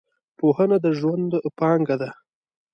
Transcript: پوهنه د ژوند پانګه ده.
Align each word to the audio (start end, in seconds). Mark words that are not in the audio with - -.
پوهنه 0.37 0.77
د 0.83 0.87
ژوند 0.99 1.31
پانګه 1.59 1.95
ده. 2.01 2.09